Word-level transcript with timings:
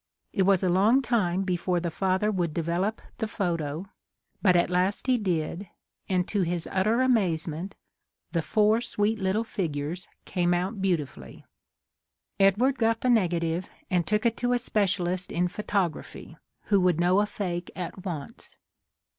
It 0.33 0.47
was 0.47 0.63
a 0.63 0.67
long 0.67 1.03
time 1.03 1.43
be 1.43 1.55
fore 1.55 1.79
the 1.79 1.91
father 1.91 2.31
would 2.31 2.55
develop 2.55 3.03
the 3.19 3.27
photo, 3.27 3.85
but 4.41 4.55
at 4.55 4.71
last 4.71 5.05
he 5.05 5.15
did, 5.19 5.67
and 6.09 6.27
to 6.27 6.41
his 6.41 6.67
utter 6.71 7.03
amazement 7.03 7.75
the 8.31 8.41
four 8.41 8.81
sweet 8.81 9.19
little 9.19 9.43
figures 9.43 10.07
came 10.25 10.55
out 10.55 10.81
beauti 10.81 11.07
fully! 11.07 11.45
"Edward 12.39 12.79
got 12.79 13.01
the 13.01 13.11
negative 13.11 13.69
and 13.91 14.07
took 14.07 14.25
it 14.25 14.35
to 14.37 14.53
a 14.53 14.57
specialist 14.57 15.31
in 15.31 15.47
photography 15.47 16.35
who 16.63 16.79
would 16.81 16.99
know 16.99 17.19
a 17.21 17.27
fake 17.27 17.69
at 17.75 18.03
once. 18.03 18.55